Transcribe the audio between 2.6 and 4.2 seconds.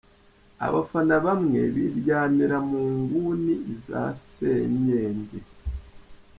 mu nguni za